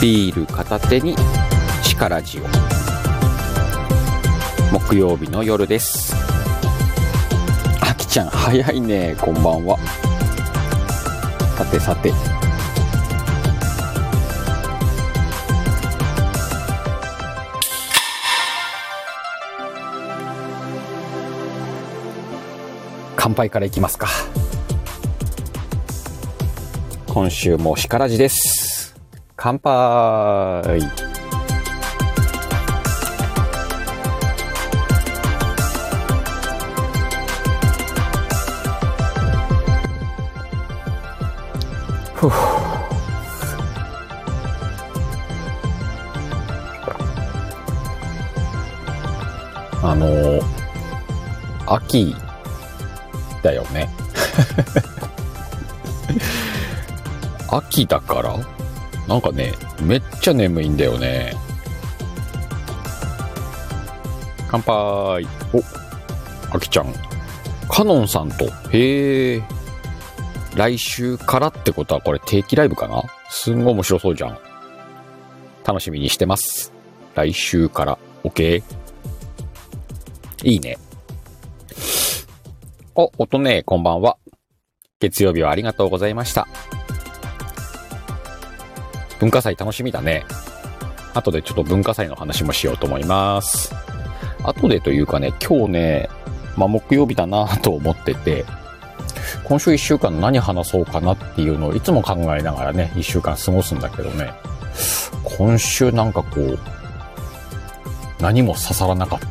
[0.00, 1.14] ビール片手に
[1.84, 2.44] 力ジオ。
[4.72, 6.14] 木曜日の夜です。
[7.82, 9.14] あきちゃん早いね。
[9.20, 9.76] こんばんは。
[11.58, 12.14] さてさて。
[23.16, 24.08] 乾杯からいきますか。
[27.06, 28.49] 今週もしからじです。
[29.42, 30.80] 乾杯。
[42.14, 42.30] ふう。
[49.82, 50.40] あの
[51.66, 52.14] 秋
[53.42, 53.88] だよね。
[57.48, 58.59] 秋だから？
[59.10, 61.34] なんかねめっちゃ眠いんだよね。
[64.48, 65.26] 乾杯。
[65.52, 65.62] お
[66.52, 66.94] あきちゃん。
[67.68, 68.44] カノンさんと。
[68.72, 69.42] へえ
[70.54, 73.02] 来週からってことはこれ定期ライブかな？
[73.28, 74.38] すんごい面白そうじゃん。
[75.64, 76.72] 楽しみにしてます。
[77.16, 77.98] 来週から。
[78.22, 78.62] OK
[80.44, 80.78] いいね。
[82.94, 84.18] お、音ねこんばんは。
[85.00, 86.46] 月曜日はありがとうございました。
[89.20, 90.24] 文化祭楽しみだね。
[91.14, 93.74] 後でちょっと文化祭の話もしようと思います。
[94.42, 96.08] 後でというかね、今日ね、
[96.56, 98.46] まあ、木曜日だなと思ってて、
[99.44, 104.32] 今週一週間何話そうかなっていうのをいつも考えながらね、一週間過ごすんだけどね、
[105.36, 106.58] 今週なんかこう、
[108.20, 109.28] 何も刺さらなかった。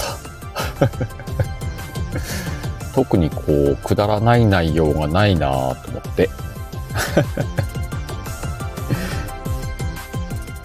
[2.94, 6.30] 特にこう、くだらない内容がないなぁと思って。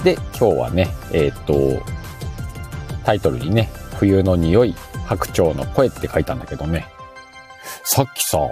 [0.04, 1.82] で、今日はね、えっ、と、
[3.04, 4.75] タイトルにね、冬の匂い、
[5.06, 6.87] 白鳥の声って書いたんだけどね、
[7.84, 8.50] さっきさ、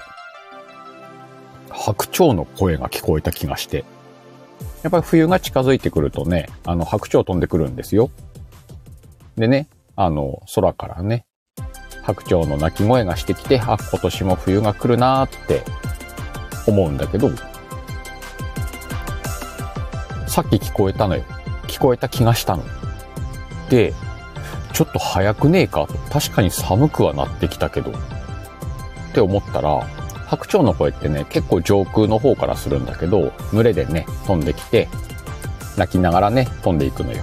[1.70, 3.84] 白鳥の声が聞こえた気がして、
[4.82, 8.10] やっぱり冬が近づいてくるとね、あの、白鳥飛んでくるんですよ。
[9.36, 11.26] でね、あの、空からね、
[12.02, 15.62] 白鳥の鳴き声がしてきて、あ、今年も冬が来るなーって
[16.66, 17.30] 思うんだけど、
[20.26, 21.24] さっき聞こえたのよ。
[21.72, 22.65] 聞こえた気がしたの。
[23.71, 23.94] で、
[24.75, 25.88] ちょっと早くねえか。
[26.10, 27.93] 確かに寒くはなってきたけど。
[27.93, 27.94] っ
[29.15, 29.81] て思ったら、
[30.27, 34.87] 白鳥の声ってね、結構上空の方からするんだけど、群れでね、飛んできて、
[35.78, 37.22] 鳴きながらね、飛んでいくのよ。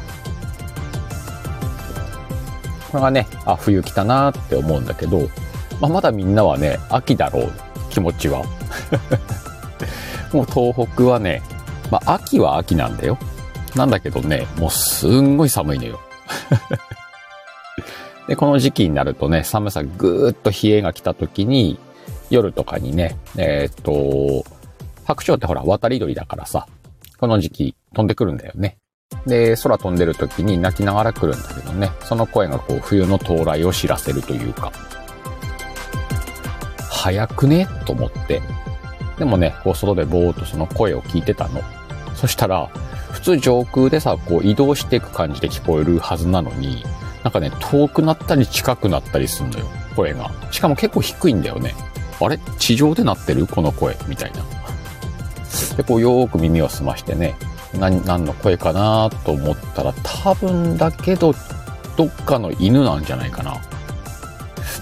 [2.91, 5.29] これがね、あ、冬来たなーって思うんだけど、
[5.79, 7.51] まあ、まだみんなはね、秋だろう、
[7.91, 8.43] 気持ちは。
[10.33, 11.43] もう東北はね、
[11.91, 13.19] まあ、秋は秋なんだよ。
[13.75, 15.99] なんだけどね、もうすんごい寒いのよ。
[18.27, 21.79] で、この時期になるとね、寒さぐーっと冷えが来た時に、
[22.29, 24.45] 夜とかにね、えーっと、
[25.05, 26.67] 白鳥ってほら、渡り鳥だからさ、
[27.19, 28.77] この時期飛んでくるんだよね。
[29.25, 34.71] で、空飛んでる時に泣きながら来るんだけどね、その声がこう冬の到来を知らせるというか、
[36.89, 37.67] 早くね？
[37.85, 38.41] と思って。
[39.17, 41.61] でもね、こう外でぼーっとその声を聞いてたの。
[42.15, 42.69] そしたら、
[43.11, 46.83] 普通上空でさ、こう移動していく感じで聞こえるはずなのに、
[47.23, 49.65] なんかね、遠くなったり近くなったりするのよ、
[49.95, 50.31] 声が。
[50.51, 51.75] しかも結構低いんだよね。
[52.21, 52.37] あれ？
[52.57, 53.47] 地上で鳴ってる？
[53.47, 54.43] この声みたいな。
[55.75, 57.35] で、こうよーく耳を澄ましてね、
[57.77, 61.33] 何、何の声かなと思ったら、多分だけど、
[61.97, 63.57] どっかの犬なんじゃないかな。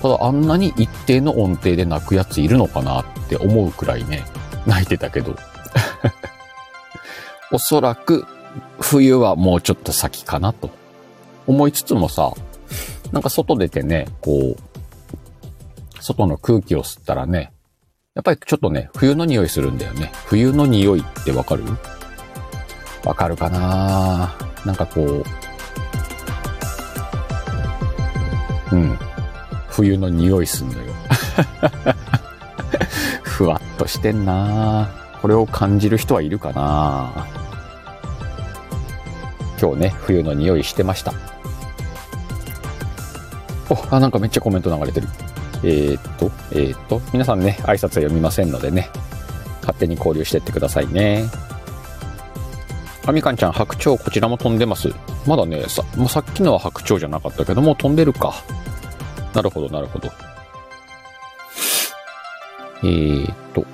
[0.02, 4.26] ただ、あんなに一定の音程で鳴くやついるのかなって思うくらいね、
[4.66, 5.36] 泣いてたけど。
[7.52, 8.26] おそらく、
[8.80, 10.70] 冬はもうちょっと先かなと
[11.46, 12.32] 思いつつもさ、
[13.12, 14.58] なんか外出てね、こう、
[16.02, 17.52] 外の空気を吸ったらね、
[18.16, 20.12] やっぱりちょっとね、冬の匂いするんだよね。
[20.26, 21.64] 冬の匂いってわかる？
[23.06, 24.36] わかるかな？
[24.66, 25.24] なんかこう、
[28.72, 28.98] うん。
[29.70, 30.94] 冬の匂いすんのよ。
[33.24, 34.90] ふわっとしてんな
[35.22, 37.28] これを感じる人はいるかな
[39.60, 41.14] 今日ね、冬の匂いしてました。
[43.70, 45.08] お、あ、なんかめっちゃコメント流れてる。
[45.64, 48.90] えー、っと、えー、っと、皆さんね、挨拶は読みませんのでね、
[49.62, 51.26] 勝手に交流してってくださいね。
[53.06, 54.90] あみかんちゃん、白鳥、こちらも飛んでます。
[55.26, 58.36] まだね、さ、もうさっきのは白鳥じゃなかったけども、飛んでるか。
[59.34, 60.10] なるほど、なるほど。
[62.84, 63.66] えー、っと、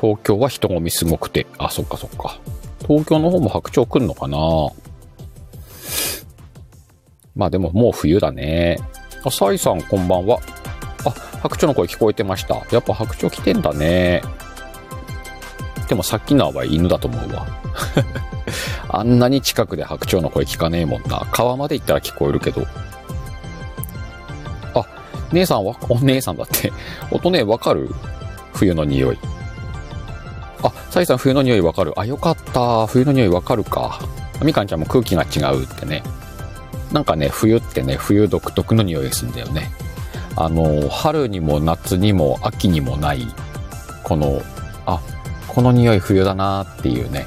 [0.00, 1.46] 東京は人混みすごくて。
[1.58, 2.38] あ、そっかそっか。
[2.88, 4.38] 東京の方も白鳥来んのかな？
[7.36, 8.78] まあでももう冬だね。
[9.24, 10.40] あ、サイさんこんばんは。
[11.04, 11.10] あ、
[11.42, 12.66] 白鳥の声聞こえてました。
[12.72, 14.22] やっぱ白鳥来てんだね。
[15.88, 17.46] でもさっきのは犬だと思うわ。
[18.88, 21.26] あんなに近くで白鳥の声聞かねえもんな。
[21.30, 22.66] 川まで行ったら聞こえるけど。
[24.74, 24.86] あ、
[25.32, 26.72] 姉さんは、お姉さんだって。
[27.12, 27.90] 音ね、わかる？
[28.54, 29.18] 冬の匂い。
[30.62, 31.92] あ、サイさん冬の匂いわかる。
[31.96, 32.86] あ、よかった。
[32.86, 34.00] 冬の匂いわかるか。
[34.42, 36.02] みかんちゃんも空気が違うってね。
[36.92, 39.70] なんかね、冬ってね、冬独特の匂いがするんだよね。
[40.36, 43.26] あの、春にも夏にも秋にもない、
[44.04, 44.40] この、
[44.86, 45.00] あ、
[45.48, 47.26] この匂い冬だなっていうね。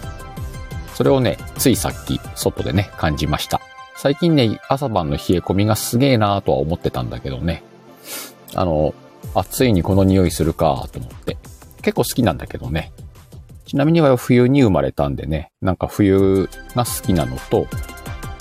[0.95, 3.61] それをね、ついさっき、外でね、感じました。
[3.95, 7.63] 最近ね、朝晩の冷え込みがすげえなーとは思ってたんだけどね。
[8.55, 8.93] あの、
[9.35, 11.37] あ、ついにこの匂いするかと思って。
[11.81, 12.91] 結構好きなんだけどね。
[13.71, 17.67] ちなみには冬に生まれたんでね、なんか冬が好きなのと、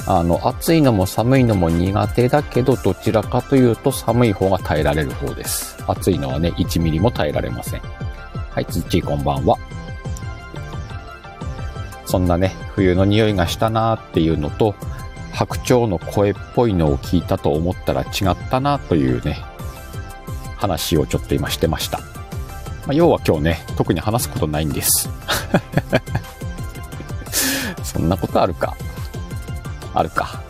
[0.05, 5.79] あの、暑いのも寒いのも苦手だけど、どちらかというと寒い方が耐えられる方です。
[5.87, 7.81] 暑いのはね、1ミリも耐えられません。
[7.81, 9.57] はい、つっちーこんばんは。
[12.07, 14.75] そんなね、冬の匂いがしたなーっていうのと、
[15.33, 19.39] 白鳥の声っぽいのを聞いたと思ったら違ったなというね、
[20.57, 22.20] 話をちょっと今してました。
[22.87, 25.09] まあ、要は今日ね、特に話すことないんです。
[27.85, 28.77] そんなことあるか？
[29.95, 30.43] あるか。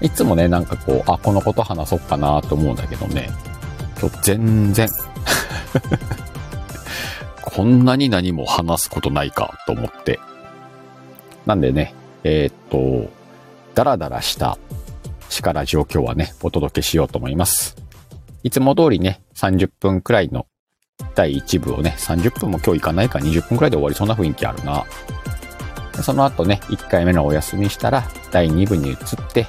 [0.00, 3.30] いつもね、なんかこう、あ、このこと話そうかなと思うんだけどね、
[4.00, 4.88] 今日全然
[7.40, 10.18] こんなに何も話すことないかと思って。
[11.46, 11.94] なんでね、
[12.24, 12.54] えー、っ
[13.06, 13.10] と、
[13.74, 14.58] ダラダラした
[15.28, 17.76] 力状況はね、お届けしようと思います。
[18.42, 20.46] いつも通りね、30分くらいの
[21.14, 24.84] 第1部をね、30分も今日いかないか20分くらいで終わりそうな雰囲気あるな。
[26.02, 28.96] その後ね、1回目のお休みしたら、第2部に移っ
[29.32, 29.46] て、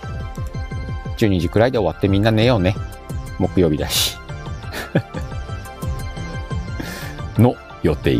[1.18, 2.76] 12時くらいで終わってみんな寝ようね。
[3.40, 4.18] 木曜日だし。
[7.38, 8.18] の予定。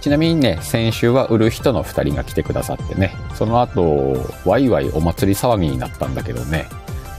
[0.00, 6.68] ちなみにね、先週は売る人の2人が来てくださってね、その後、ワイワイお祭り騒ぎになったんだけどね、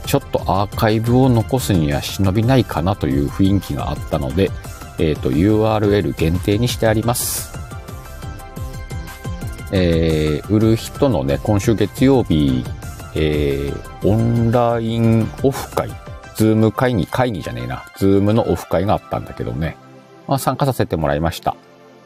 [0.06, 4.50] ちょっとアーカイブを残すには忍びないかなという雰囲気があったので、
[4.98, 7.56] えっ、ー、と、URL 限定にしてあります。
[9.72, 12.64] えー、売る人のね、今週月曜日、
[13.14, 15.90] えー、オンラインオフ会、
[16.36, 19.76] Zoom 会議、会議じゃねえな、 Zoom のオフ会があったんだけどね、
[20.26, 21.56] まあ、参加させてもらいました。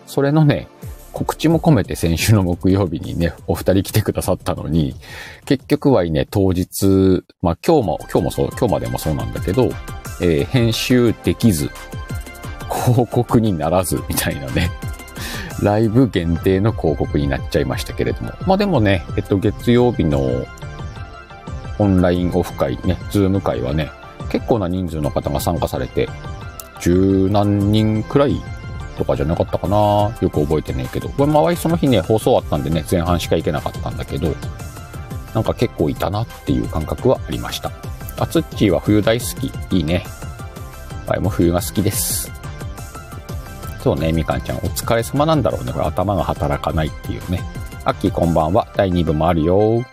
[0.06, 0.68] それのね、
[1.12, 4.94] 告知も込めて先週の木曜日にね、お二人来てくださったのに、
[5.44, 9.70] 結局はね、当日、まあ今日も、今日もそう、今日までもそうなんだけど、
[10.20, 11.70] えー、編集できず、
[12.72, 14.70] 広告にならず、みたいなね、
[15.62, 18.32] ライブ限定の広告になっちゃいましたけれども。
[18.46, 20.46] まあでもね、えっと、月曜日の
[21.78, 23.90] オンラインオフ会ね、ズーム会はね、
[24.30, 26.08] 結構な人数の方が参加されて、
[26.80, 28.40] 十何人くらい
[28.96, 29.76] とかじゃなかったかな
[30.20, 31.08] よく覚えてねえけど。
[31.10, 34.34] これ周りその日ね、放送あったんでね、前半しか行けなかったんだけど、
[35.34, 37.70] なんか結構いたなっていう感覚はありました。
[38.18, 39.76] あつっちーは冬大好き。
[39.76, 40.04] いいね。
[41.06, 42.41] はい、も冬が好きです。
[43.82, 45.72] そうね、みかんちゃん、お疲れ様なんだろうね。
[45.72, 47.42] これ頭が働かないっていうね。
[47.84, 48.68] アッキーこんばんは。
[48.76, 49.84] 第2部もあるよ。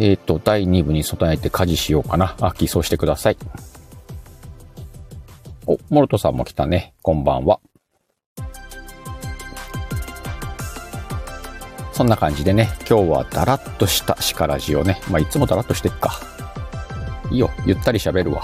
[0.00, 2.34] えっ、ー、と、第2部に備えて家事しようかな。
[2.40, 3.36] アッキーそうしてください。
[5.68, 6.94] お、モルトさんも来たね。
[7.00, 7.60] こんばんは。
[11.92, 16.18] そんな感じでね、今日はダラッとしたシカラジをね、まあ、いつもダラッとしてっか。
[17.30, 18.42] いいよ、ゆったり喋るわ。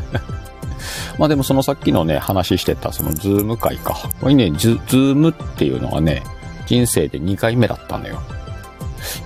[1.18, 3.96] まあでもそのさっきのね、話してたその Zoom 会か。
[4.20, 6.22] これね、 Zoom っていうのがね、
[6.66, 8.20] 人生で2回目だったのよ。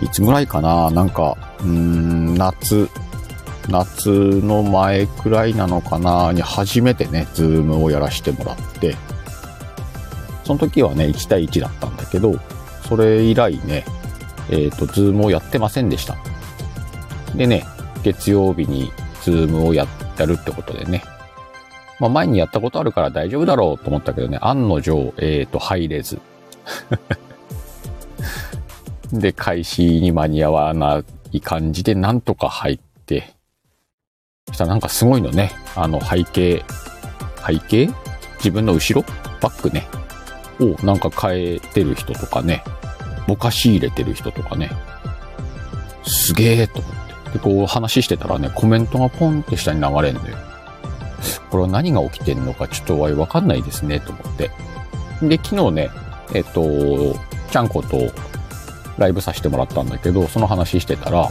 [0.01, 0.91] いつぐらいかな？
[0.91, 2.89] なんか、うん、夏、
[3.69, 6.33] 夏の前くらいなのかな？
[6.33, 8.97] に初めてね、 Zoom をやらせてもらって、
[10.45, 12.39] その時はね、1対1だったんだけど、
[12.89, 13.85] それ以来ね、
[14.51, 16.17] えっ、ー、と、 Zoom をやってませんでした。
[17.35, 17.65] でね、
[18.03, 19.89] 月曜日にズームをやっ
[20.19, 21.03] やるってことでね。
[21.99, 26.21] まあ前にやったことあるから大丈夫だろうと思ったけどね、案の定、えっ、ー、と、入れず。
[29.13, 31.03] で、開始に間に合わな
[31.33, 33.35] い感じでなんとか入って、
[34.49, 36.65] そしたらなんかすごいのね、あの背景、
[37.47, 37.91] 背景？
[38.39, 39.07] 自分の後ろ？
[39.41, 39.87] バックね。
[40.61, 42.63] をなんか変えてる人とかね、
[43.27, 44.71] ぼかし入れてる人とかね、
[46.05, 47.02] すげえと思っ。
[47.33, 50.37] で、こう話してたらね、コメントがポンって下に流れんのよ。
[51.51, 54.51] これは何が起きてんのかちょっとわかんないですね、と思って。
[55.23, 55.91] で、昨日ね、
[56.35, 57.15] えっと、
[57.51, 58.13] ちゃんこと
[58.99, 61.31] ライブさせてもらったんだけど、その話してたら、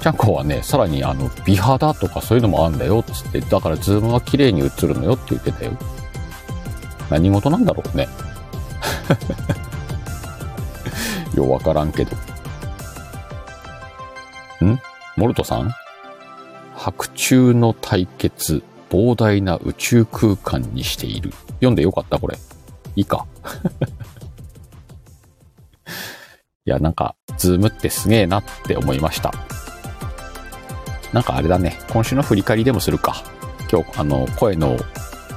[0.00, 5.72] ちゃんこはね、さらにあの、美肌とかそういうのもあんだよ、つって、だからズームは綺麗に映るのよって言ってたよ。
[7.10, 8.08] 何事なんだろうね。
[11.34, 12.16] ようわからんけど。
[14.64, 14.80] ん？
[15.16, 15.70] モルトさん？
[16.74, 21.30] 白昼の対決、膨大な宇宙空間にしている。
[21.54, 22.36] 読んでよかったこれ。
[22.96, 23.26] いいか。
[26.66, 29.32] いや、なんか、ズームってすげえなって思いました。
[31.12, 33.22] なんかあれだね、今週の振り返りでもするか。
[33.70, 34.76] 今日、あの、声の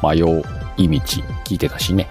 [0.01, 0.43] 迷う
[0.77, 0.99] い道
[1.45, 2.09] 聞いてたしね。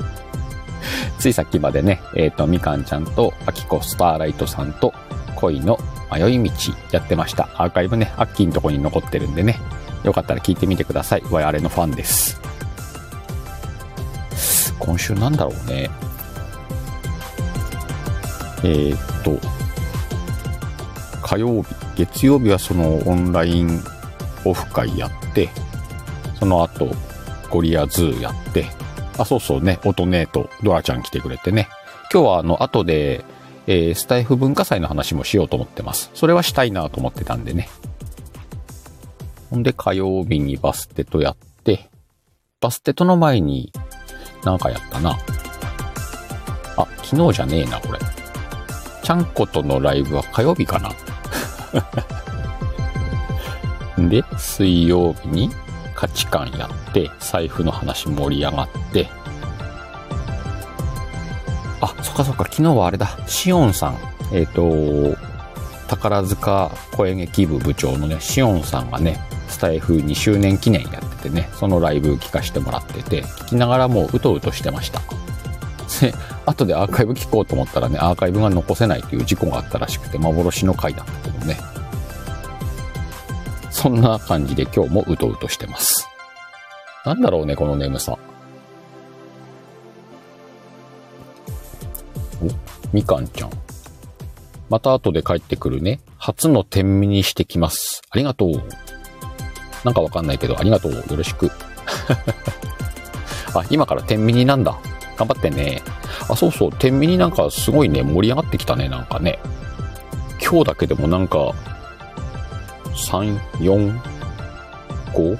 [1.18, 4.92] ついさっきまでね、えっ、ー、と、みかんちゃんと、あきこスターライトさんと、
[5.36, 5.78] 恋の
[6.12, 6.50] 迷い道
[6.92, 7.48] やってました。
[7.54, 9.58] アーカイブね、アッキーのとこに残ってるんでね、
[10.04, 11.22] よかったら聞いてみてください。
[11.30, 12.40] 我々のファンです。
[14.78, 15.90] 今週なんだろうね。
[18.62, 19.38] えー、っと、
[21.22, 23.80] 火曜日、月曜日はそのオンライン
[24.44, 25.48] オフ会やって、
[26.38, 26.88] その後、
[27.50, 28.66] ゴリアズーやって、
[29.18, 31.68] あ、そうそうね、音ネーとドラちゃん来てくれてね。
[32.12, 33.24] 今日はあの、後で、
[33.66, 36.10] えー、スタエフ文化祭の話もしようと思ってます。
[36.14, 37.68] それはしたいなと思ってたんでね。
[39.50, 41.90] ほんで火曜日にバステとやって、
[42.60, 43.72] バステとの前に
[44.44, 45.18] なんかやったな。
[46.76, 47.98] あ、昨日じゃねえな、これ。
[49.02, 50.90] ちゃんことのライブは火曜日かな。
[54.08, 55.50] で、水曜日に
[55.94, 59.08] 価値観やって、財布の話盛り上がって、
[61.80, 63.98] あ、そっかそっか、昨日はあれだ、シオンさん、
[64.32, 65.16] えっ、ー、と、
[65.88, 75.00] 宝塚声劇部部長のね、シオンさんがね、スタイフ2周年記念やっててね、そのライブ聞かせてもらってて、聞きながらもううとうとしてました。
[76.00, 76.14] で、
[76.46, 81.56] 後でアーカイブ聞こうと思ったらね、アーカイブが残せないという事故があったらしくて、幻の回だったけどね。
[83.70, 86.08] そんな感じで今日もうとうとしてます。
[87.04, 88.16] なんだろうね、この眠さ。
[92.92, 93.50] みかんちゃん。
[94.68, 96.00] また後で帰ってくるね。
[96.16, 98.02] 初の天秤にしてきます。
[98.10, 98.50] ありがとう。
[99.84, 100.92] なんかわかんないけど、ありがとう。
[100.92, 101.50] よろしく。
[103.54, 104.78] あ、今から天秤なんだ。
[105.16, 105.82] 頑張ってね。
[106.28, 106.72] あ、そうそう。
[106.72, 108.88] 天秤なんかすごいね、盛り上がってきたね。
[108.88, 109.38] なんかね。
[110.40, 111.52] 今日だけでもなんか、
[112.94, 114.00] 3、4、
[115.12, 115.38] 5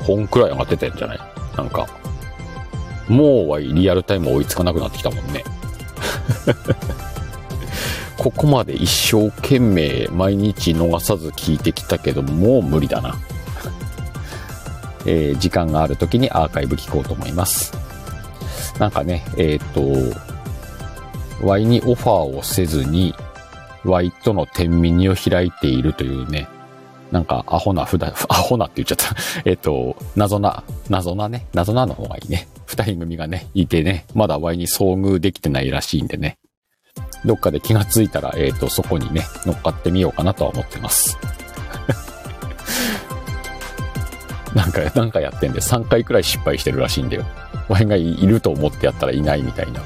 [0.00, 1.20] 本くらい上がってたんじゃない？
[1.56, 1.86] なんか。
[3.08, 5.44] もうはリアルタイム追いつかなくなってきたもんね。
[8.16, 13.16] ここまで一生懸命毎日逃さず聞いてきたけど、もう無理だな。
[15.06, 17.72] えー、時間がある時にアーカイブ聞こうと思います。
[18.78, 19.82] なんかね、えっ、と、
[21.42, 23.14] Y にオファーをせずに、
[23.84, 26.48] Y との天秤を開いているというね、
[27.14, 29.14] なんかアホなふだ、アホなって言っちゃった。
[29.48, 32.48] えっと、謎な、謎なね、謎なの方がいいね。
[32.66, 36.38] 二人組がね、いてね、まだ Y に遭遇できてないらしいんでね。
[37.24, 41.16] どっかで気がついたら、えっ、ー、と、そこにね、乗っかってみようかなとは思ってます。
[44.52, 47.24] なんか、なんかやってんで、3回くらい失敗してるらしいんだよ。
[47.68, 49.80] Y がいると思ってやったらいないみたいな。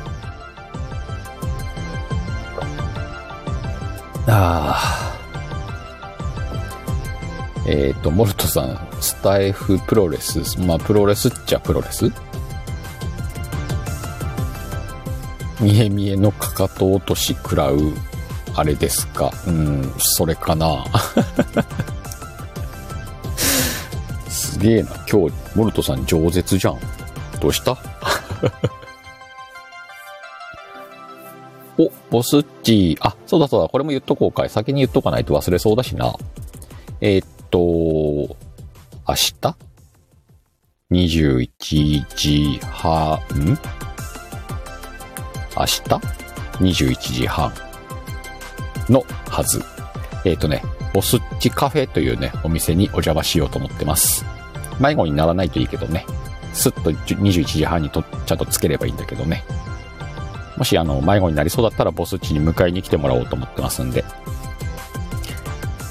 [4.28, 4.97] ああ。
[7.70, 12.10] えっ、ー、と、モルトさん、スタイフプロレス、まあ、プロレスっちゃプロレス？
[15.60, 17.78] 見え見えのかかと落とし食らう、
[18.54, 19.30] あれですか？
[19.46, 20.82] うん、それかな。
[24.30, 24.88] すげえな。
[25.10, 26.78] 今日、モルトさん饒舌じゃん。
[27.38, 27.76] どうした？
[31.76, 33.68] お、ボスッチあ、そうだそうだ。
[33.68, 34.48] これも言っとこうかい。
[34.48, 36.14] 先に言っとかないと忘れそうだしな。
[37.02, 38.36] えー、っと、明
[39.06, 39.56] 日
[40.90, 43.18] ?21 時半？
[45.56, 45.82] 明日
[46.60, 47.52] ?21 時半
[48.88, 49.62] のはず。
[50.24, 50.62] えっ、とね、
[50.92, 54.24] ボスッチカフェというね、お店にお邪魔しようと思ってます。
[54.80, 56.06] 迷子にならないといいけどね。
[56.52, 59.44] すっと21時半にとちゃんとつければいいんだけどね。
[60.56, 64.04] もしあの、迷子になりそうだったらボスッチに迎えに来てもらおうと思ってますんで。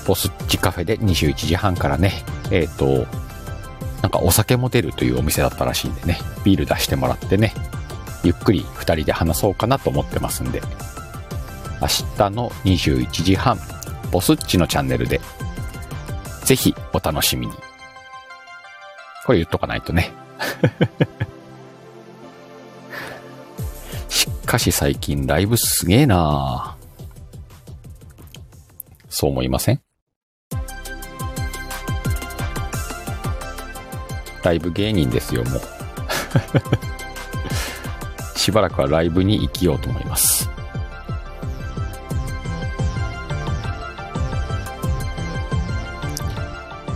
[0.07, 2.13] ボスッチカフェで21時半からね、
[2.49, 3.05] えっ、ー、と、
[4.01, 7.53] なんかお酒も出るというお店だったらしいんでね、ビール出してもらってね、
[8.23, 10.61] ゆっくり2人で話そうかなと思ってますんで、
[11.81, 11.87] 明
[12.17, 13.59] 日の21時半、
[14.09, 15.19] ボスッチのチャンネルで、
[16.45, 17.53] ぜひお楽しみに。
[19.25, 20.13] これ言っとかないとね。
[24.07, 26.77] しかし最近ライブすげえな
[29.09, 29.86] そう思いません？
[34.47, 35.61] ライブ芸人ですよ、もう。
[38.39, 40.49] しばらくはライブに生きようと思います。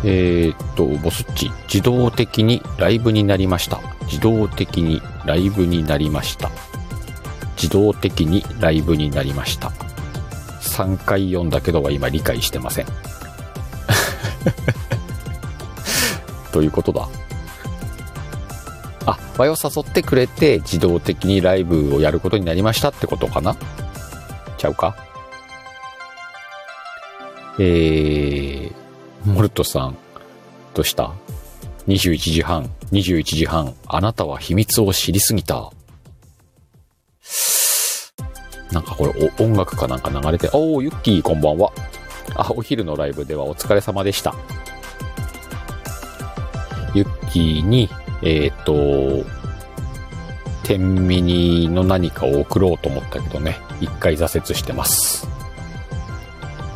[0.05, 3.81] えー、っと、ボスッチ、自動的にライブになりました。
[4.03, 6.50] 自動的にライブになりました。
[7.58, 9.74] 自動的にライブになりました。
[10.62, 12.86] 3回読んだけどは今理解してません。
[16.53, 17.10] どういうことだ
[19.12, 23.56] あ、場を誘ってくれて自動的にライブをやることになりましたってことかな？
[24.58, 24.96] ちゃうか？
[27.60, 28.74] えー、
[29.25, 29.98] モルトさん、
[30.74, 31.12] どうした
[31.88, 35.72] ?21 時半、21時半、あなたは秘密を知りすぎた。
[38.72, 41.72] なんかこれお音楽かなんか流れて、おー、ユッキーこんばんは。
[42.36, 44.34] あ、お昼のライブではお疲れ様でした。
[46.94, 47.89] ユッキーに、
[48.21, 49.25] えっ、ー、と、
[50.63, 55.27] 天ミニの何かを送ろうと思ったけどね、一回挫折してます。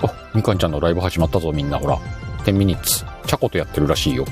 [0.02, 1.98] あ、みかんちゃんのライブ始まったぞみんなほら。
[2.44, 3.06] 10ミニッツ。
[3.26, 4.26] チャコとやってるらしいよ。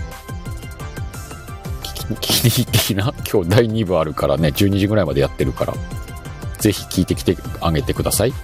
[2.09, 3.13] 聞きに行ってきな。
[3.31, 5.73] 今日第2部あるからね、12時ぐらいまでやってるから。
[6.59, 8.33] ぜひ聞いてきてあげてください。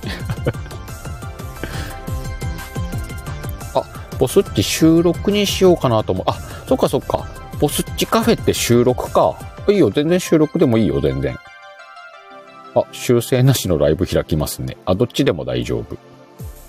[3.73, 3.83] あ、
[4.17, 6.25] ボスッチ収録にしようかなと思う。
[6.27, 7.38] あ、そっかそっか。
[7.59, 9.37] ボスッチカフェって収録か。
[9.67, 11.37] いいよ、全然収録でもいいよ、全然。
[12.75, 14.77] あ、修正なしのライブ開きますね。
[14.85, 15.97] あ、どっちでも大丈夫。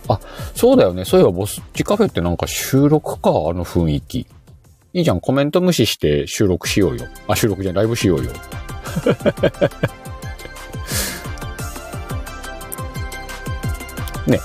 [0.09, 0.19] あ、
[0.55, 1.05] そうだよね。
[1.05, 4.27] そういえばボスッチカフェってなんか収録か、あの雰囲気。
[4.93, 7.07] いいじゃん、コメント無視して収録しようよ。
[7.29, 8.33] あ、収録じゃんライブしようよ。
[14.27, 14.41] ね。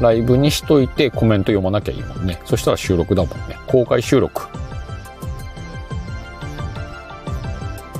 [0.00, 2.38] ライブにしといてコメント読まなきゃいいもんね。
[2.44, 3.56] そしたら収録だもんね。
[3.66, 4.42] 公開収録。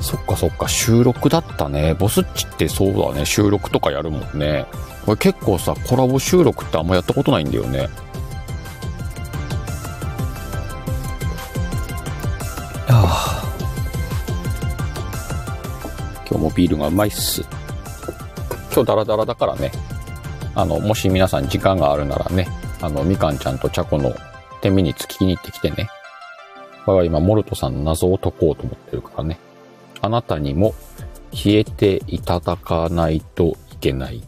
[0.01, 1.93] そっかそっか、収録だったね。
[1.93, 3.25] ボスッチってそうだね。
[3.25, 4.65] 収録とかやるもんね。
[5.05, 7.89] これ結構さ、コラボ収録ってあんまやったことないんだよね。
[12.89, 13.43] あ
[16.29, 17.41] 今日もビールがうまいっす。
[18.73, 19.71] 今日ダラダラだからね。
[20.55, 22.47] あの、もし皆さん時間があるならね、
[22.81, 24.13] あの、みかんちゃんとチャコの
[24.61, 25.89] 10ミニッツ聞きに行ってきてね。
[26.85, 29.39] これは今、モルトさんの謎を解こうと思ってるからね。
[30.07, 30.73] あなたにも
[31.33, 34.19] 消えていただかないといけない。
[34.19, 34.23] い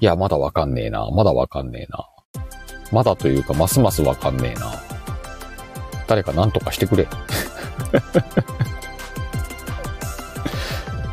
[0.00, 1.06] や、まだわかんねえな。
[1.10, 2.08] まだわかんねえな。
[2.90, 4.72] まだというか、ますますわかんねえな。
[6.06, 7.06] 誰か何とかしてくれ。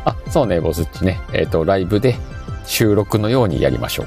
[0.06, 1.20] あ、そうね、ボスッチね。
[1.34, 2.16] えっ、ー、と、ライブで
[2.64, 4.06] 収録のようにやりましょう。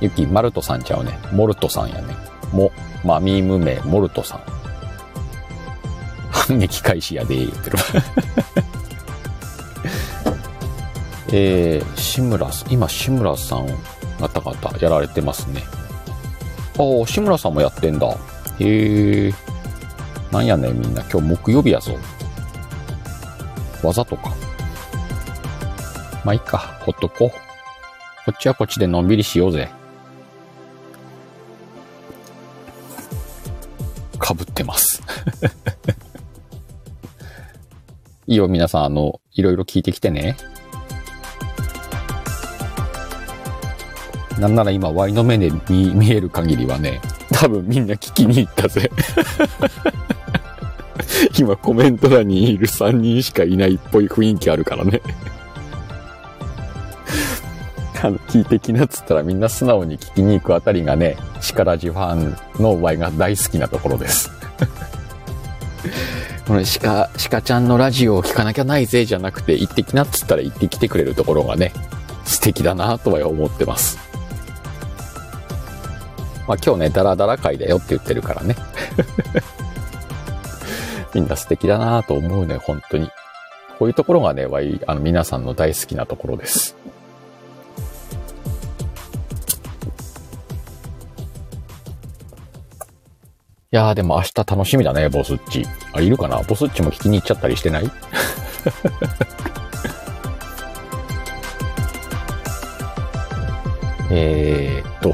[0.00, 1.18] ゆき、マルトさんちゃうね。
[1.32, 2.16] モルトさんやね。
[2.50, 2.72] も、
[3.04, 4.63] まみむめ、モルトさん。
[6.46, 7.78] 反撃開始やで、言ってる。
[11.32, 13.66] えー、志村、今志村さん
[14.20, 15.62] 方々やられてますね。
[16.78, 18.06] ああ、志村さんもやってんだ。
[18.58, 19.34] へえ。
[20.30, 21.02] なんやねんみんな。
[21.10, 21.96] 今日木曜日やぞ。
[23.82, 24.34] わざとか。
[26.24, 26.58] まあいいか。
[26.80, 27.30] ほっとこう。
[27.30, 27.36] こ
[28.32, 29.70] っちはこっちでのんびりしようぜ。
[38.26, 40.36] いいよ、皆さん、あの、いろいろ聞いてきてね。
[44.38, 48.90] なんなら今、ワイの目で見見える限りはね、多分みんな聞きに行ったぜ。
[51.38, 55.00] 今コメント欄にいる3人しかいないっぽい雰囲気あるからね。
[58.02, 64.30] あの、聞いてきなっつったらみんな素直に聞きに行くあたりがね、力ジファンのワイが大好きなところです。
[66.46, 71.72] この鹿、鹿ちゃんのラジオを聞かなきゃないぜじゃなくて、行ってきなっつったら行ってきてくれるところがね、
[72.26, 73.98] 素敵だなとは思ってます。
[76.46, 78.56] まあ今日ね、ダラダラ会だよって言ってるからね。
[81.14, 83.08] みんな素敵だなと思うね、本当に。
[83.78, 86.76] こういうところがね、わい、あの皆さんの大好きなところです。
[93.74, 95.64] やーでも明日楽しみだね、ボスッチ。
[95.92, 96.40] あ、いるかな？
[96.42, 97.90] ボスッチも聞きに行っちゃったりしてない？
[104.10, 105.12] えーっと、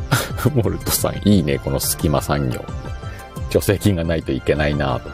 [0.54, 2.64] モルトさん、いいね、この隙間産業。
[3.50, 5.10] 助成金がないといけないなと。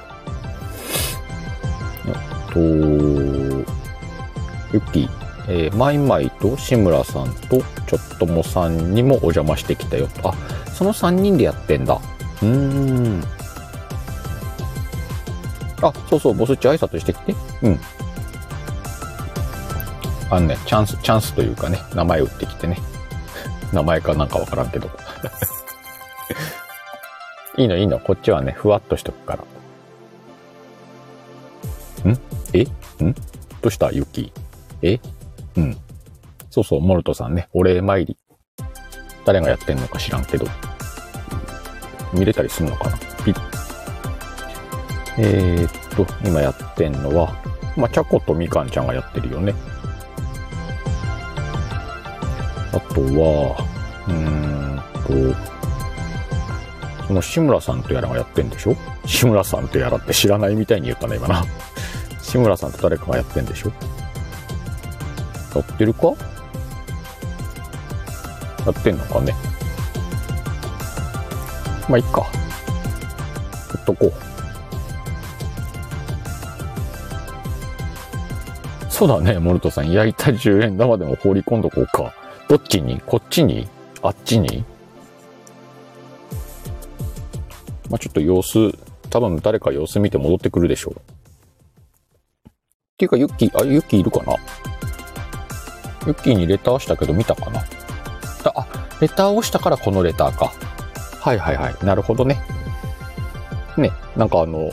[2.53, 3.65] と、ユ
[4.75, 5.11] ッキー、
[5.49, 10.29] えー、マイマイと志村さんとちょっともさんにもお邪魔してきたよと。
[10.29, 10.35] あ、
[10.73, 11.99] その3人でやってんだ。
[12.43, 13.23] うーん。
[15.83, 17.35] あ、そうそう、ボスっち挨拶してきて。
[17.63, 17.81] うん。
[20.31, 22.79] あのね、チャンス、チャンスというかね、名前打ってきてね。
[23.73, 24.91] 名前かなんかわからんけど。
[27.57, 29.39] いいのいいの、こっちはね、ふわっとしとくか
[32.05, 32.11] ら。
[32.11, 32.19] ん？
[32.53, 32.63] え？
[33.03, 33.15] ん？
[33.15, 33.23] ど
[33.65, 33.91] うした？
[33.93, 34.33] ユキ
[34.83, 35.01] え？
[35.57, 35.77] うん。
[36.51, 38.17] そうそう、モルトさんね、お礼参り。
[39.25, 40.47] 誰がやってんのか知らんけど。
[42.17, 42.97] 見れたりすんのかな？
[43.25, 43.41] ピッ。
[45.19, 47.35] えー、っと、今やってんのは、
[47.77, 49.55] まあ、チャコとみかんちゃんがやってるよね。
[52.73, 53.57] あとは、
[54.07, 54.83] うーん
[55.33, 55.37] と、
[57.07, 58.77] その志村さんとやらがやってんでしょ？
[59.07, 61.45] 志村さんとやらって知らないみたいに言ったね、今な。
[62.21, 63.73] 志村さんと誰かがやってんでしょ？
[65.55, 66.09] やってるか？
[68.67, 69.33] やってんのかね？
[71.89, 72.23] まあ、いっか。
[72.23, 72.31] ほ
[73.79, 74.13] っとこう。
[78.91, 79.93] そうだね、モルトさん。
[79.93, 82.15] 焼いた10円玉でも放り込んどこうか。
[82.49, 83.01] どっちに？
[83.05, 83.69] こっちに？
[84.03, 84.65] あっちに？
[87.91, 88.77] まあ、ちょっと様子、
[89.11, 90.95] 多分誰か様子見て戻ってくるでしょう。
[90.95, 90.99] っ
[92.99, 94.35] ていうか、ユッキー、あ、ユッキーいるかな？
[96.07, 97.63] ユッキーにレターしたけど見たかな？
[98.55, 98.67] あ、
[99.01, 100.53] レターをしたからこのレターか。
[101.27, 101.77] はいはいはい。
[101.85, 102.41] なるほどね。
[103.77, 104.71] ね、なんかあの、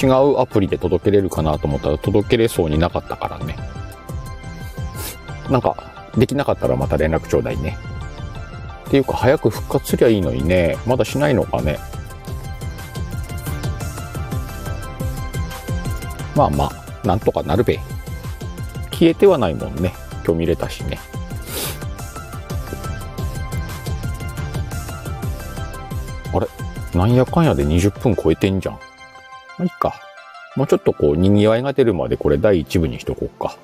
[0.00, 3.56] 違うアプリで届けれるかなと思ったら届けれそうになかったからね。
[5.50, 5.74] なんか、
[6.16, 7.76] できなかったらまた連絡ちょうだいね。
[8.86, 10.78] っていうか早く復活すりゃいいのにね。
[10.86, 11.80] まだしないのかね。
[16.36, 16.70] まあま
[17.02, 17.80] あ、なんとかなるべ。
[18.92, 19.94] 消えてはないもんね。
[20.24, 21.00] 今日見れたしね。
[26.32, 26.48] あれ？
[26.94, 28.74] なんやかんやで20分超えてんじゃん。
[28.74, 28.80] ま
[29.60, 29.94] あ、いいか。
[30.56, 33.56] もうちょっとこう、賑わいが出るまでこれ第1部にしとこうか。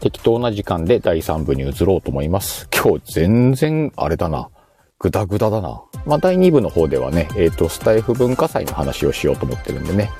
[0.00, 2.68] 適当な時間で第3部に移ろうと思います。
[2.74, 4.50] 今日全然、あれだな。
[4.98, 5.82] ぐだぐだだな。
[6.06, 10.10] まあ、第2部の方ではね、えっ、ー、と、スタイフ文化祭の話をしようと思ってるんでね。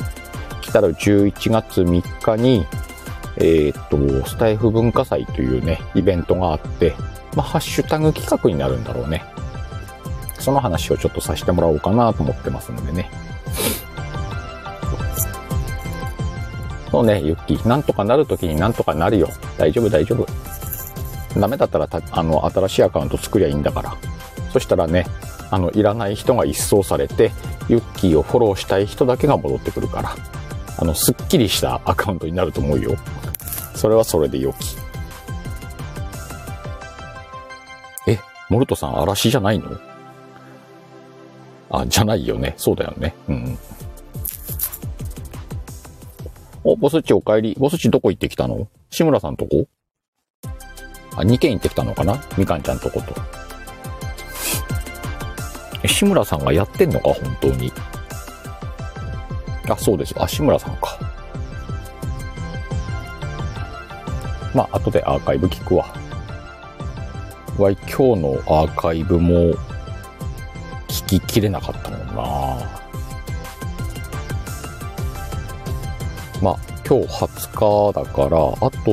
[0.63, 2.67] 来たら11月3日に、
[3.37, 6.95] えっ、ー、と、スタイフ文化祭というね、イベントがあって、
[7.35, 9.25] まあ、ハッシュタグ企画になるんだろうね。
[10.39, 13.11] その話をちょっとさせてもらおうかなと思ってますんでね。
[16.91, 17.69] そうね、ユッキー。
[17.69, 19.29] なんとかなるときになんとかなるよ。
[19.59, 20.27] 大丈夫、大丈夫。
[21.41, 23.97] ダメだったらあの、新しいアカウント作りゃいいんだから。
[24.53, 25.07] そしたらね、
[25.51, 27.33] あの、いらない人が一掃されて、
[27.69, 30.15] ユッキーをフォローしたい人だけが戻ってくるから。
[30.77, 32.97] あの、すっきりしたアカウントになると思うよ。
[33.75, 34.77] それはそれで良き。
[38.07, 38.19] え、
[38.49, 39.77] モルトさん嵐じゃないの？
[41.81, 42.55] あ、じゃないよね。
[42.57, 43.15] そうだよね。
[43.29, 43.59] うん。
[46.63, 47.57] お、ボスっちお帰り。
[47.59, 48.69] ボスっちどこ行ってきたの？
[48.91, 49.67] 志村さんとこ？
[51.17, 52.23] あ、2軒行ってきたのかな？
[52.39, 53.15] みかんちゃんとこと。
[55.87, 57.11] 志村さんがやってんのか？
[57.11, 57.73] 本当に。
[59.69, 60.15] あ、そうです。
[60.17, 60.99] あ、志村さんか。
[64.55, 65.87] まあ、後でアーカイブ聞くわ。
[67.59, 69.55] わい、今日のアーカイブも
[71.21, 72.15] ききれなかったもんな
[76.43, 78.91] まあ、今日20日だから、あと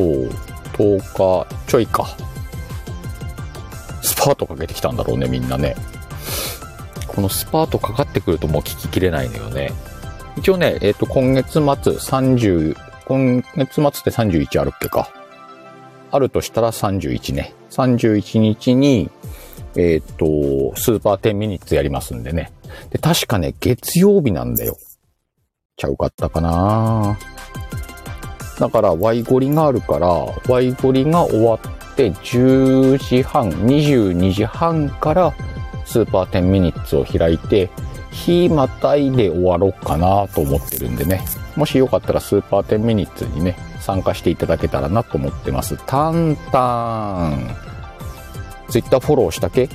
[0.78, 2.08] 10日ちょいか。
[4.02, 5.76] スパートかけてきたんだろうね、みんなね。
[7.08, 9.74] このスパートかかってくるともう聞ききれないのよね。
[10.38, 15.12] 一応ね、えっ、ー、と、今月末30、今月末って31あるっけか。
[16.12, 17.54] あるとしたら31ね。
[17.70, 19.10] 31日に、
[19.76, 22.52] えっ、と、スーパー10ミニッツやりますんでね。
[22.90, 24.78] で、確かね、月曜日なんだよ。
[25.78, 27.18] ちゃうかったかな
[28.60, 30.08] だから Y ゴリがあるから、
[30.48, 35.34] Y ゴリが終わって10時半、22時半から
[35.86, 37.70] スーパー10ミニッツを開いて、
[38.12, 41.22] 日またいで終わろうかなと思ってるんでね。
[41.56, 45.78] もしよかったらスーパー10ミニッツにね、参加していただけたらなと思ってます。
[45.88, 47.71] タンタン。
[48.72, 49.70] ツイッターフォローしたけ？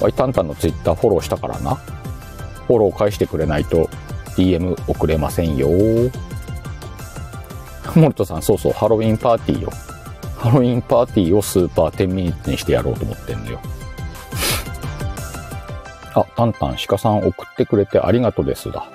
[0.00, 1.76] ワイタンタンのツイッターフォローしたからな。
[2.66, 3.88] フォロー返してくれないと
[4.36, 5.68] DM 送れませんよ。
[7.94, 9.70] モルトさん、そうそう、ハロウィンパーティーよ。
[10.38, 13.60] ハロウィンパーティーをスーパー10ミニッツにしてやろうと思ってんのよ。
[16.14, 18.88] あ、タンタン鹿さん送ってくれてありがとうですだ。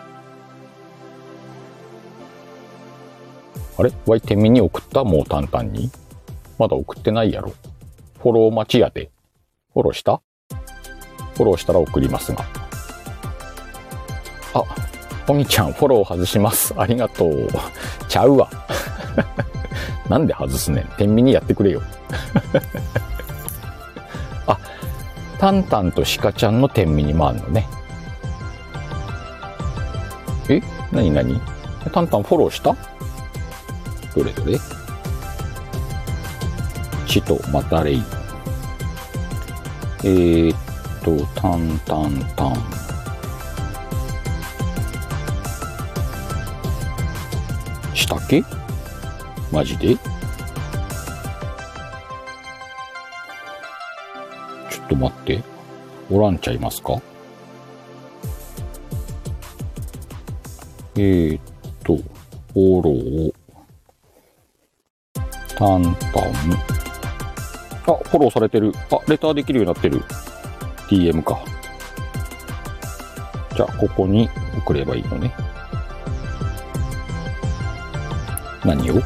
[3.77, 3.91] あれ？
[4.05, 5.03] ワイ天秤に送った？
[5.03, 5.89] もうタンタンに？
[6.57, 7.53] まだ送ってないやろ。
[8.25, 9.11] フォロー待ちやで。
[9.71, 10.19] フォローした？
[11.35, 12.43] フォローしたら送りますが。
[14.55, 14.63] あ、
[15.27, 16.73] おみちゃんフォロー外します。
[16.75, 17.47] ありがとう。
[18.07, 18.49] ちゃうわ。
[20.09, 20.85] なんで外すねん？
[20.97, 21.83] 天秤にやってくれよ。
[24.47, 24.57] あ、
[25.37, 27.67] タンタンとシカちゃんの天秤にもあんのね。
[30.49, 30.63] え？
[30.91, 31.39] なになに
[31.93, 32.75] タンタンフォローした？
[34.15, 34.57] どれどれ？
[37.07, 38.03] ちとまたれい。
[40.07, 40.57] えー、っ
[41.03, 42.55] と、タンタンタン。
[47.95, 48.43] したっけ？
[49.51, 49.95] マジで？
[49.95, 55.43] ちょっと待って。
[56.11, 57.01] おらんちゃいますか？
[60.97, 61.41] えー、っ
[61.83, 63.33] と、フォロー、
[65.57, 66.74] タンタン。
[67.93, 68.73] あ、フォローされてる。
[68.91, 70.01] あ、レターできるようになってる。
[70.89, 71.39] DM か。
[73.55, 75.33] じゃあ、ここに送ればいいのね。
[78.63, 78.95] 何を？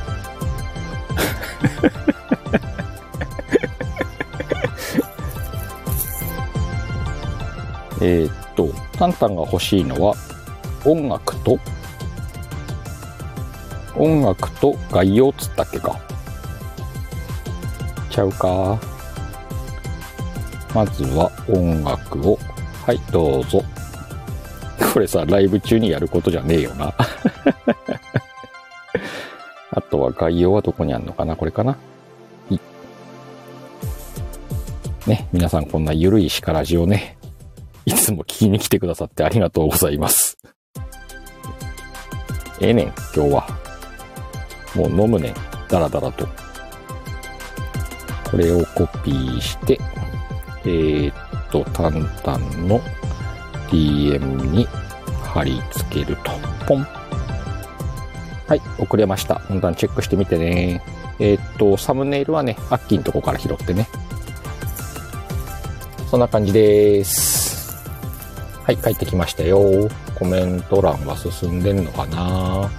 [8.01, 10.15] えっと、タンタンが欲しいのは、
[10.85, 11.59] 音楽と、
[13.97, 15.99] 音楽と概要っつったっけか。
[18.19, 18.77] ちゃうか。
[20.75, 22.37] まずは音楽を。
[22.85, 23.63] はい、どうぞ。
[24.93, 26.93] これさ、ライブ中にやることじゃねえよな。
[29.71, 31.77] あとは概要はどこにあるのかなこれかな
[32.49, 32.59] い
[35.07, 37.17] ね、皆さんこんなゆるいしからじをね、
[37.85, 40.37] いつも聞きに来てくださってありがとうございます。
[42.59, 43.47] ええねん、今日は。
[44.75, 45.33] もう飲むねん、
[45.69, 46.48] だらだらと。
[48.31, 49.79] これをコピーして、
[50.65, 52.79] えー、っと、タンタンの
[53.69, 54.67] DM に
[55.23, 56.31] 貼り付けると。
[56.67, 56.83] ポン。
[58.47, 59.41] はい、遅れました。
[59.47, 60.81] タンタンチェックしてみてね。
[61.19, 63.87] えー、っと、サムネイルはね、アッキーのとこから拾ってね。
[66.09, 67.75] そんな感じです。
[68.63, 69.89] はい、帰ってきましたよ。
[70.15, 72.69] コメント欄は進んでんのかな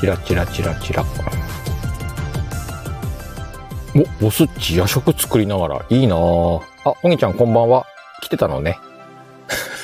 [0.00, 1.04] チラチラチラチラ。
[3.98, 6.14] お、ボスっち夜食作りながら、いいな。
[6.14, 6.18] あ、
[7.02, 7.84] おぎちゃんこんばんは。
[8.22, 8.78] 来てたのね。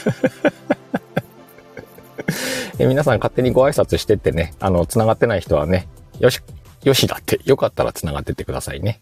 [2.78, 5.88] え皆さん勝手にご挨拶してってね、あの、繋がってない人はね、
[6.20, 6.40] よし、
[6.84, 9.00] よしだって、よかったら繋がってってくださいね。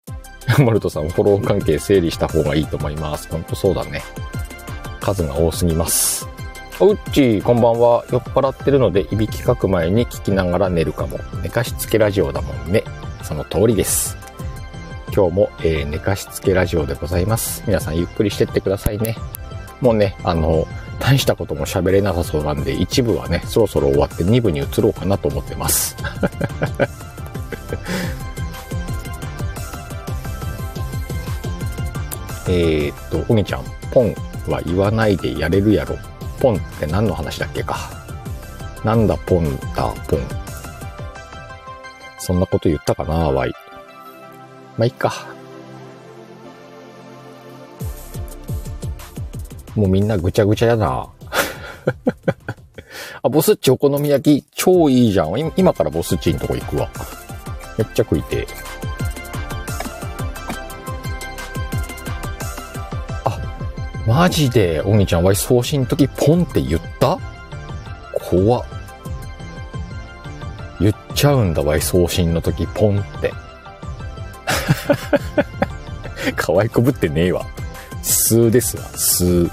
[0.58, 3.28] モルトさん、フォロー関係整理した方がいいと思います。
[3.28, 4.02] ほんとそうだね。
[5.00, 6.26] 数が多すぎます。
[6.80, 8.04] おうっち、こんばんは。
[8.10, 11.18] 酔っ払ってるので、いびきかく前に聞きながら寝るかも。
[11.42, 12.84] 寝かしつけラジオだもんね。
[13.22, 14.25] その通りです。
[15.16, 17.62] 今日も、えー、寝かしつけラジオでございます。
[17.66, 19.16] 皆さんゆっくりしてってくださいね。
[19.80, 20.68] もうね、あの、
[21.00, 25.96] 大したことも喋れなさそうなんで、一部はね、そろそろ終わって二部に移ろうかなと思ってます。
[32.50, 34.14] えっと、おみちゃん、ポン
[34.46, 35.96] は言わないでやれるやろ。
[36.40, 37.78] ポンって何の話だっけか。
[38.84, 40.20] なんだポンだ、ポン。
[42.18, 43.54] そんなこと言ったかな、ワイ。
[44.76, 45.12] まあ、いっか。
[49.74, 51.06] もうみんなぐちゃぐちゃやな。
[53.22, 55.52] あ、ボスッチお好み焼き超いいじゃん。
[55.56, 56.88] 今からボスッチんとこ行くわ。
[57.78, 58.46] めっちゃ食いて
[63.24, 63.38] あ、
[64.06, 67.18] マジで、おみちゃん、わい送信の時ポンって言った？
[68.14, 68.64] 怖っ。
[70.80, 73.32] 言っちゃうんだわい、送信の時ポンって。
[76.36, 77.46] 可愛くぶってねえわ。
[78.02, 79.50] ーですわ、ー。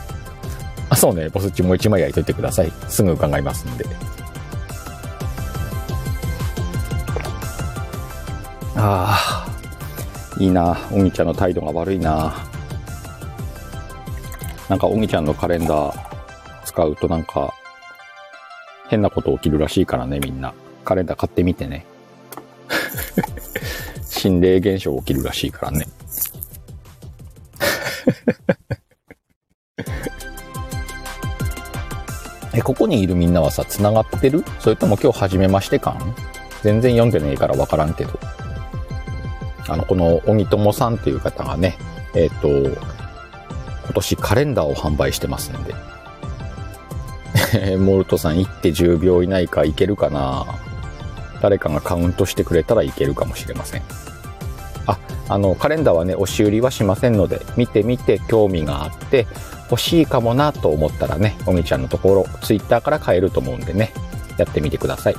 [0.90, 2.72] あ、そうね、ボスッチもう一枚焼いといてください。
[2.88, 3.86] すぐ伺いますんで。
[8.76, 9.48] ああ、
[10.40, 10.78] いいな。
[10.92, 12.34] おぎちゃんの態度が悪いな。
[14.70, 16.00] なんかおぎちゃんのカレンダー
[16.66, 17.54] 使うとなんか
[18.90, 20.54] 変なこと起きるらしいからね、みんな。
[20.86, 21.86] カレンダー買ってみてね。
[24.24, 25.86] 心霊現象起きるらしいからね。
[32.56, 34.46] え、ここにいるみんなはさ、繋がってる？
[34.60, 36.16] それとも今日初めまして感
[36.62, 38.18] 全然読んでねえからわからんけど。
[39.68, 41.76] あの、この、おみともさんっていう方がね、
[42.16, 42.80] えっ、ー、と、今
[43.94, 45.76] 年カレンダーを販売してますんで。
[47.76, 50.46] モルトさん行って10秒以内かいけるかな？
[51.42, 53.82] 誰かがカウントしてくれたらいけるかもしれません。
[55.34, 59.26] あ、の、カレンダーはね、押し売りはしませんので、見てみて興味があって、
[59.72, 63.92] 欲しいかもなと思ったらね、おみちゃんのところ、ツイッターから買えると思うんでね、
[64.38, 65.16] やってみてください。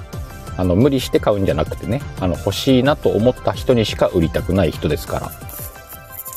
[0.57, 5.33] あの、無理して買うんじゃなくてね、あの、欲しいなと思った人にしか売りたくない人ですから。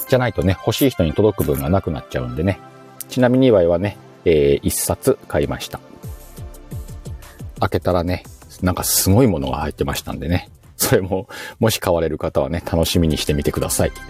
[0.10, 2.60] じゃないとね、欲しい人に届く分がなくなっちゃうんでね。
[3.10, 5.80] ちなみに祝いはね、えー、一冊買いました。
[7.60, 8.24] 開けたらね、
[8.64, 10.50] なんかすごいものが入ってましたんでね。
[10.78, 11.28] それも、
[11.60, 13.92] もし買われる方はね、楽しみにしてみてください。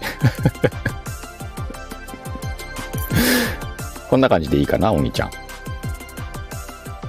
[4.08, 5.30] こんな感じでいいかな、お兄ちゃん。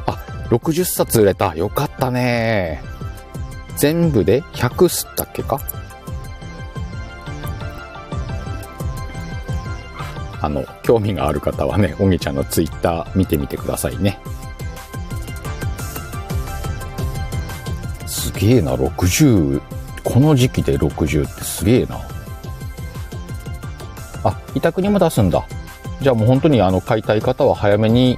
[0.08, 0.18] あ、
[0.50, 1.56] 60冊売れた。
[1.56, 2.82] よかったね。
[3.78, 5.60] 全部で100すったっけか？
[10.42, 14.20] あの、興味がある方はね、おぎちゃんのツイッター見てみてくださいね。
[18.40, 19.62] げえな、60。
[20.04, 22.00] この時期で60ってすげえな。
[24.24, 25.46] あ、委託にも出すんだ。
[26.02, 28.18] じゃあもう本当にあの買いたい方は早めに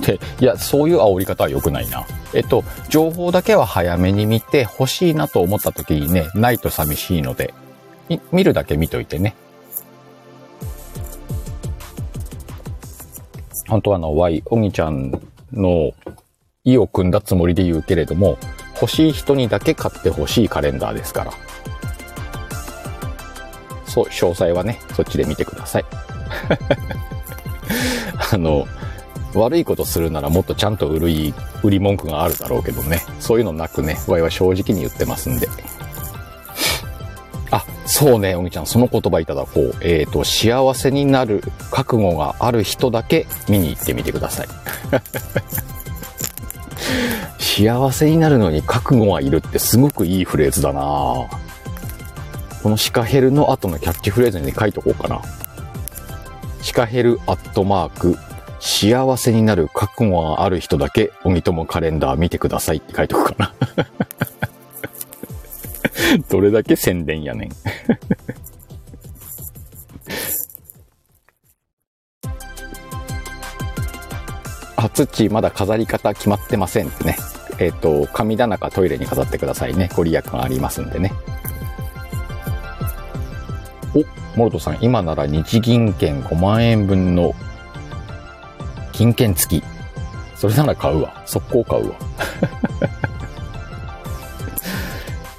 [0.00, 2.04] って、いや、そういう煽り方は良くないな。
[2.34, 7.54] えっと、情報だけは早めに見て欲しいなと思った時にね、ないと寂しいので、
[8.32, 9.36] 見るだけ見といてね。
[13.68, 15.12] 本当はあの、Y、おぎちゃん
[15.52, 15.92] の
[16.64, 18.38] 意を組んだつもりで言うけれども、
[18.82, 21.32] 欲しい人にだけ買って欲しいカレンダーですから。
[23.86, 25.84] そう、詳細はね、そっちで見てください。
[28.32, 28.66] あの、
[29.34, 33.02] 悪いことするならもっとちゃんと売るい、売り文句があるだろうけどね。
[33.20, 35.48] そういうのなくね、ワイは正直に言ってますんで。
[37.52, 39.74] あ、そうね、おみちゃん、その言葉いただこう。
[39.82, 44.48] えっ、ー、と、幸せになる覚悟がある人だけ見に行ってみてください。
[47.54, 51.28] 幸せになるのに覚悟がいるってすごくいいフレーズだなこ
[52.64, 55.20] のシカヘルの後のキャッチフレーズに書いとこうかな。
[56.62, 58.16] シカヘルアットマーク、
[58.58, 63.54] 幸せになる覚悟がある人だけ、おぎともカレンダー見てくださいって書いとくかな。
[66.30, 67.50] どれだけ宣伝やねん
[74.76, 77.18] あ、ツッチーまだ飾り方決まってませんってね。
[77.62, 79.88] えっ、と、神棚かトイレに飾ってくださいね。
[79.94, 81.12] ご利益がありますんでね。
[83.94, 84.02] お、
[84.36, 87.34] モルトさん、今なら日銀券5万円分の
[88.90, 89.64] 金券付き。
[90.34, 91.22] それなら買うわ。
[91.24, 91.96] 速攻買うわ。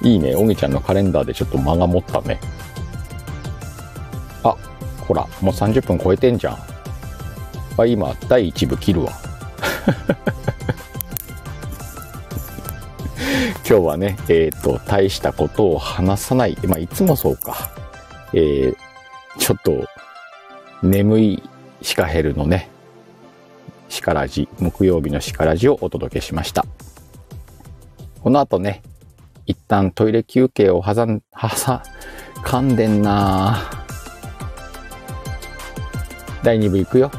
[0.00, 0.34] いいね。
[0.34, 2.40] おぎちゃんのカレンダーでちょっと間が持ったね。
[4.42, 4.56] あ、
[5.06, 6.58] ほら、もう30分超えてんじゃん。
[7.76, 9.12] あ、今、第1部切るわ。
[13.74, 16.56] 今日はね、えっ、ー、と、大したことを話さない。
[16.68, 17.72] まあ、いつもそうか。
[18.32, 18.76] えー、
[19.40, 19.88] ちょっと、
[20.80, 21.42] 眠い
[21.82, 22.70] シカヘルのね、
[23.88, 26.64] シカラジ、木曜日のシカラジをお届けしました。
[28.22, 28.80] この後ね、
[29.44, 31.82] 一旦トイレ休憩を挟ん、挟、
[32.44, 33.58] 噛んでんな
[36.44, 37.10] 第2部行くよ。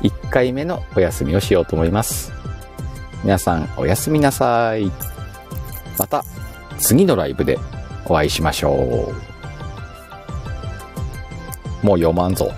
[0.00, 2.35] 1回目のお休みをしようと思います。
[3.22, 4.90] 皆さんおやすみなさい。
[5.98, 6.24] また
[6.78, 7.58] 次のライブで
[8.04, 9.12] お会いしましょ
[11.82, 11.86] う。
[11.86, 12.52] もう読まんぞ。